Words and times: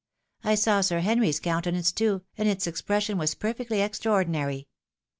I 0.43 0.55
saw 0.55 0.81
Sir 0.81 1.01
Henry's 1.01 1.39
countenance 1.39 1.91
too, 1.91 2.23
and 2.35 2.49
its 2.49 2.65
expres 2.65 3.03
sion 3.03 3.19
was 3.19 3.35
perfectly 3.35 3.81
extraordinary. 3.81 4.67